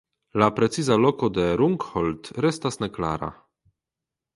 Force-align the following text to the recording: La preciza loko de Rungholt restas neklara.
La 0.43 0.47
preciza 0.59 0.97
loko 1.01 1.29
de 1.37 1.45
Rungholt 1.61 2.33
restas 2.49 2.85
neklara. 2.87 3.35